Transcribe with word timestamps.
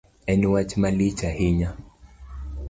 En 0.33 0.41
wach 0.53 0.73
malich 0.81 1.21
ahinya 1.29 1.69